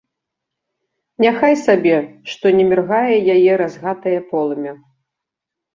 [1.25, 1.93] Няхай сабе,
[2.33, 4.73] што не міргае яе разгатае полымя.